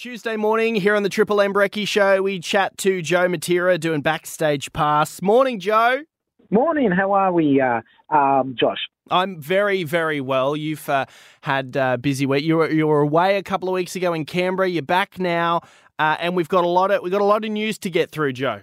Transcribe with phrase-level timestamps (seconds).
[0.00, 4.00] Tuesday morning here on the Triple M Brekkie Show, we chat to Joe Matera doing
[4.00, 5.20] backstage pass.
[5.20, 6.04] Morning, Joe.
[6.50, 6.90] Morning.
[6.90, 8.78] How are we, uh, um, Josh?
[9.10, 10.56] I'm very, very well.
[10.56, 11.04] You've uh,
[11.42, 12.44] had a uh, busy week.
[12.44, 14.70] You were you were away a couple of weeks ago in Canberra.
[14.70, 15.60] You're back now,
[15.98, 18.10] uh, and we've got a lot of we've got a lot of news to get
[18.10, 18.62] through, Joe.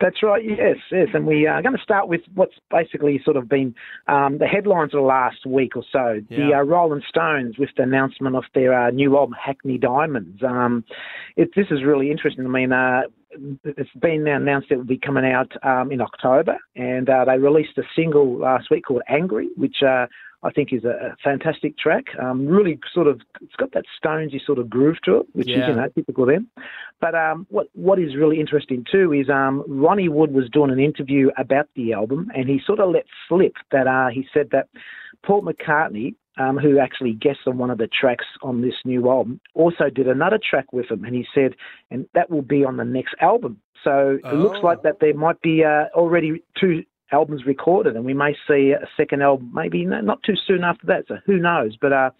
[0.00, 0.42] That's right.
[0.44, 3.74] Yes, yes, and we are going to start with what's basically sort of been
[4.06, 6.20] um, the headlines of the last week or so.
[6.28, 6.36] Yeah.
[6.36, 10.42] The uh, Rolling Stones with the announcement of their uh, new album Hackney Diamonds.
[10.42, 10.84] Um,
[11.36, 12.44] it, this is really interesting.
[12.44, 13.02] I mean, uh,
[13.64, 17.76] it's been announced it will be coming out um, in October, and uh, they released
[17.78, 20.06] a single last week called Angry, which uh,
[20.42, 22.04] I think is a, fantastic track.
[22.20, 25.62] Um, really sort of, it's got that Stonesy sort of groove to it, which yeah.
[25.62, 26.48] is, you know, typical them.
[27.00, 30.78] But um, what what is really interesting too is um, Ronnie Wood was doing an
[30.78, 34.68] interview about the album, and he sort of let slip that uh, he said that
[35.24, 39.40] Paul McCartney, um, who actually guessed on one of the tracks on this new album,
[39.54, 41.54] also did another track with him, and he said,
[41.90, 43.60] and that will be on the next album.
[43.82, 44.82] So it looks like oh.
[44.84, 49.22] that there might be uh, already two albums recorded, and we may see a second
[49.22, 51.04] album maybe not too soon after that.
[51.08, 51.76] So who knows?
[51.80, 52.10] But uh,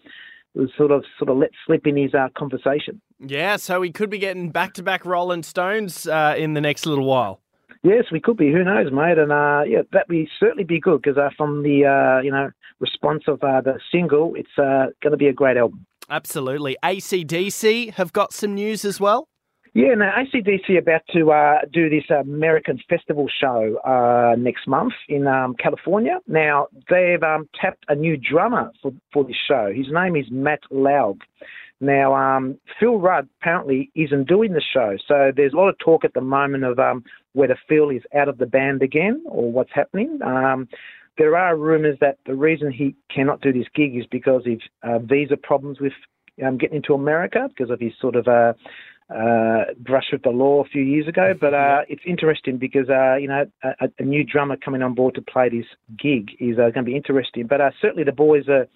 [0.55, 3.01] it was sort of sort of let slip in his uh, conversation.
[3.19, 6.85] Yeah, so we could be getting back to back Rolling Stones uh, in the next
[6.85, 7.41] little while.
[7.81, 8.51] Yes, we could be.
[8.51, 9.17] Who knows, mate?
[9.17, 12.51] And uh, yeah, that would certainly be good because uh, from the uh, you know
[12.79, 15.85] response of uh, the single, it's uh, going to be a great album.
[16.09, 16.75] Absolutely.
[16.83, 19.28] ACDC have got some news as well.
[19.73, 24.93] Yeah, now ACDC are about to uh, do this American festival show uh, next month
[25.07, 26.19] in um, California.
[26.27, 29.71] Now, they've um, tapped a new drummer for, for this show.
[29.73, 31.19] His name is Matt Laug.
[31.81, 36.03] Now, um, Phil Rudd apparently isn't doing the show, so there's a lot of talk
[36.03, 39.71] at the moment of um, whether Phil is out of the band again or what's
[39.73, 40.19] happening.
[40.25, 40.67] Um,
[41.17, 44.99] there are rumours that the reason he cannot do this gig is because of uh,
[44.99, 45.93] visa problems with
[46.45, 48.53] um, getting into America because of his sort of uh,
[49.09, 51.33] uh, brush with the law a few years ago.
[51.39, 55.15] But uh, it's interesting because uh, you know a, a, new drummer coming on board
[55.15, 55.65] to play this
[55.97, 57.47] gig is uh, going to be interesting.
[57.47, 58.67] But uh, certainly the boys are,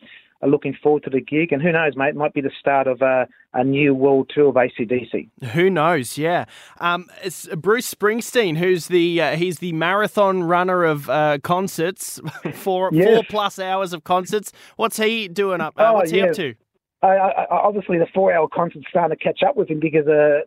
[0.41, 2.87] are looking forward to the gig, and who knows, mate, it might be the start
[2.87, 5.29] of uh, a new world tour of ACDC.
[5.51, 6.17] Who knows?
[6.17, 6.45] Yeah,
[6.79, 12.19] um, it's Bruce Springsteen, who's the he's the marathon runner of concerts,
[12.53, 13.05] four yes.
[13.07, 14.51] four plus hours of concerts.
[14.77, 15.75] What's he doing up?
[15.77, 16.25] Oh, what's he yeah.
[16.25, 16.55] up to?
[17.07, 20.41] I, obviously, the four-hour concert's starting to catch up with him because uh,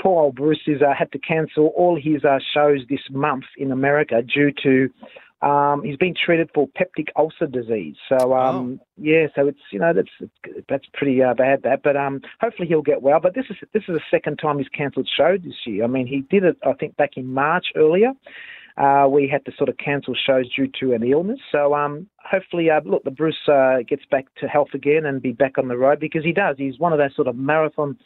[0.00, 3.72] poor old Bruce has uh, had to cancel all his uh, shows this month in
[3.72, 4.90] America due to
[5.46, 7.96] um, he's been treated for peptic ulcer disease.
[8.08, 8.86] So um, oh.
[8.96, 10.30] yeah, so it's you know that's
[10.68, 13.18] that's pretty uh, bad that, but um, hopefully he'll get well.
[13.20, 15.84] But this is this is the second time he's cancelled shows this year.
[15.84, 18.12] I mean, he did it I think back in March earlier
[18.76, 21.40] uh, we had to sort of cancel shows due to an illness.
[21.50, 25.32] So um, hopefully, uh, look, the Bruce uh, gets back to health again and be
[25.32, 26.56] back on the road because he does.
[26.58, 27.98] He's one of those sort of marathon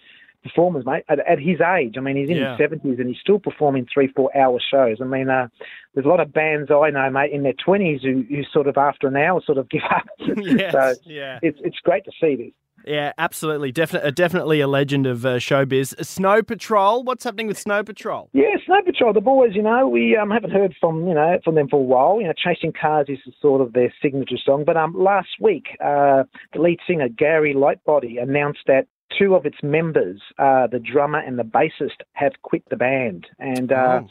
[0.42, 1.04] performers, mate.
[1.08, 2.50] At, at his age, I mean, he's in yeah.
[2.50, 4.98] his seventies and he's still performing three, four hour shows.
[5.00, 5.48] I mean, uh,
[5.94, 8.76] there's a lot of bands I know, mate, in their twenties who, who sort of
[8.76, 10.06] after an hour sort of give up.
[10.18, 11.38] yes, so yeah.
[11.42, 12.52] it's it's great to see this.
[12.86, 13.72] Yeah, absolutely.
[13.72, 16.04] Definitely, definitely a legend of uh, showbiz.
[16.04, 17.02] Snow Patrol.
[17.02, 18.30] What's happening with Snow Patrol?
[18.32, 19.12] Yeah, Snow Patrol.
[19.12, 21.82] The boys, you know, we um, haven't heard from you know from them for a
[21.82, 22.20] while.
[22.20, 24.64] You know, Chasing Cars is sort of their signature song.
[24.64, 28.86] But um, last week, uh, the lead singer Gary Lightbody announced that
[29.18, 33.72] two of its members, uh, the drummer and the bassist, have quit the band, and.
[33.72, 34.08] Uh, oh.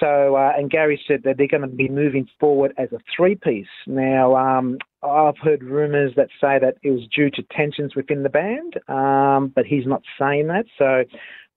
[0.00, 3.34] So, uh, and Gary said that they're going to be moving forward as a three
[3.34, 3.66] piece.
[3.86, 8.28] Now, um, I've heard rumours that say that it was due to tensions within the
[8.28, 10.66] band, um, but he's not saying that.
[10.78, 11.04] So,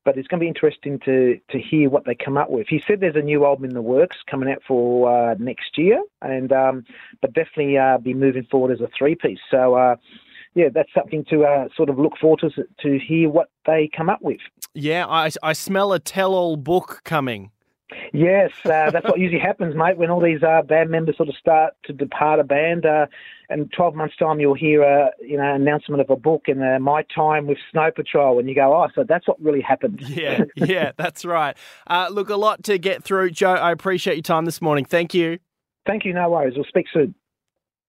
[0.04, 2.68] but it's going to be interesting to to hear what they come up with.
[2.68, 6.02] He said there's a new album in the works coming out for uh, next year,
[6.22, 6.86] and um,
[7.22, 9.40] but definitely uh, be moving forward as a three piece.
[9.50, 9.76] So.
[9.76, 9.96] Uh,
[10.58, 14.10] yeah, that's something to uh, sort of look forward to to hear what they come
[14.10, 14.40] up with.
[14.74, 17.52] Yeah, I, I smell a tell-all book coming.
[18.14, 19.98] Yes, uh, that's what usually happens, mate.
[19.98, 23.08] When all these uh, band members sort of start to depart a band, uh,
[23.50, 26.80] in 12 months' time, you'll hear a you know announcement of a book in uh,
[26.80, 30.02] My Time with Snow Patrol, and you go, oh, so that's what really happened.
[30.16, 31.58] Yeah, yeah, that's right.
[31.88, 33.54] Uh, look, a lot to get through, Joe.
[33.54, 34.86] I appreciate your time this morning.
[34.86, 35.40] Thank you.
[35.86, 36.14] Thank you.
[36.14, 36.54] No worries.
[36.56, 37.16] We'll speak soon.